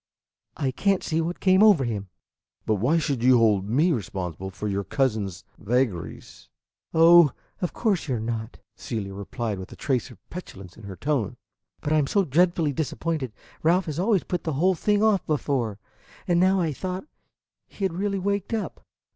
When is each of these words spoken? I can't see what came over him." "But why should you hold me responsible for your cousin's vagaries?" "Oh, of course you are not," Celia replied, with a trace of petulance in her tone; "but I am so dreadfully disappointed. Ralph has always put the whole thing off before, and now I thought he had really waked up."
I 0.57 0.71
can't 0.71 1.03
see 1.03 1.21
what 1.21 1.39
came 1.39 1.61
over 1.61 1.83
him." 1.85 2.09
"But 2.65 2.77
why 2.77 2.97
should 2.97 3.21
you 3.23 3.37
hold 3.37 3.69
me 3.69 3.91
responsible 3.91 4.49
for 4.49 4.67
your 4.67 4.83
cousin's 4.83 5.43
vagaries?" 5.59 6.49
"Oh, 6.91 7.33
of 7.61 7.73
course 7.73 8.07
you 8.07 8.15
are 8.15 8.19
not," 8.19 8.57
Celia 8.75 9.13
replied, 9.13 9.59
with 9.59 9.71
a 9.71 9.75
trace 9.75 10.09
of 10.09 10.17
petulance 10.31 10.75
in 10.75 10.85
her 10.85 10.95
tone; 10.95 11.37
"but 11.81 11.93
I 11.93 11.99
am 11.99 12.07
so 12.07 12.25
dreadfully 12.25 12.73
disappointed. 12.73 13.31
Ralph 13.61 13.85
has 13.85 13.99
always 13.99 14.23
put 14.23 14.43
the 14.43 14.53
whole 14.53 14.73
thing 14.73 15.03
off 15.03 15.23
before, 15.27 15.77
and 16.27 16.39
now 16.39 16.59
I 16.59 16.73
thought 16.73 17.05
he 17.67 17.85
had 17.85 17.93
really 17.93 18.17
waked 18.17 18.55
up." 18.55 18.83